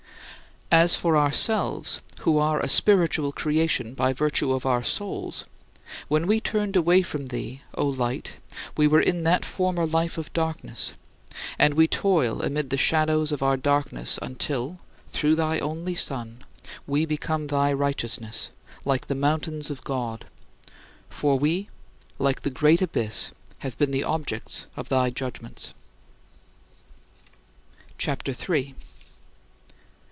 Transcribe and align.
As 0.73 0.95
for 0.95 1.17
ourselves, 1.17 1.99
who 2.19 2.37
are 2.37 2.61
a 2.61 2.69
spiritual 2.69 3.33
creation 3.33 3.93
by 3.93 4.13
virtue 4.13 4.53
of 4.53 4.65
our 4.65 4.81
souls, 4.81 5.43
when 6.07 6.27
we 6.27 6.39
turned 6.39 6.77
away 6.77 7.01
from 7.01 7.25
thee, 7.25 7.61
O 7.75 7.85
Light, 7.85 8.37
we 8.77 8.87
were 8.87 9.01
in 9.01 9.25
that 9.25 9.43
former 9.43 9.85
life 9.85 10.17
of 10.17 10.31
darkness; 10.31 10.93
and 11.59 11.73
we 11.73 11.89
toil 11.89 12.41
amid 12.41 12.69
the 12.69 12.77
shadows 12.77 13.33
of 13.33 13.43
our 13.43 13.57
darkness 13.57 14.17
until 14.21 14.79
through 15.09 15.35
thy 15.35 15.59
only 15.59 15.93
Son 15.93 16.41
we 16.87 17.05
become 17.05 17.47
thy 17.47 17.73
righteousness, 17.73 18.49
like 18.85 19.07
the 19.07 19.13
mountains 19.13 19.69
of 19.69 19.83
God. 19.83 20.23
For 21.09 21.37
we, 21.37 21.67
like 22.17 22.43
the 22.43 22.49
great 22.49 22.81
abyss, 22.81 23.33
have 23.59 23.77
been 23.77 23.91
the 23.91 24.05
objects 24.05 24.67
of 24.77 24.87
thy 24.87 25.09
judgments. 25.09 25.73
CHAPTER 27.97 28.31
III 28.31 28.71
4. 28.71 28.75